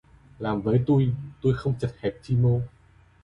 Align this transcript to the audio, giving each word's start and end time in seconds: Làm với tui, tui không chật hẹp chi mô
Làm 0.39 0.61
với 0.61 0.81
tui, 0.87 1.11
tui 1.41 1.53
không 1.53 1.73
chật 1.79 1.95
hẹp 1.99 2.13
chi 2.23 2.35
mô 2.35 2.61